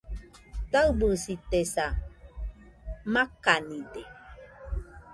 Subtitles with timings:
[0.71, 1.85] Taɨbɨsitesa,
[3.13, 4.01] makanide